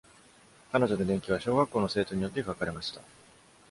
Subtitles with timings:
[0.71, 3.01] 彼女の伝記は小学校の生徒によって書かれました。